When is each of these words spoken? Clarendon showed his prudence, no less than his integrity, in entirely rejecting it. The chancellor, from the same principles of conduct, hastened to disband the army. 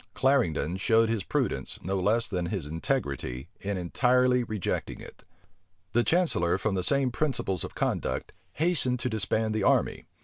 Clarendon 0.15 0.77
showed 0.77 1.09
his 1.09 1.23
prudence, 1.23 1.77
no 1.83 1.99
less 1.99 2.27
than 2.27 2.47
his 2.47 2.65
integrity, 2.65 3.49
in 3.59 3.77
entirely 3.77 4.43
rejecting 4.43 4.99
it. 4.99 5.21
The 5.93 6.03
chancellor, 6.03 6.57
from 6.57 6.73
the 6.73 6.81
same 6.83 7.11
principles 7.11 7.63
of 7.63 7.75
conduct, 7.75 8.31
hastened 8.53 8.99
to 9.01 9.09
disband 9.11 9.53
the 9.53 9.61
army. 9.61 10.05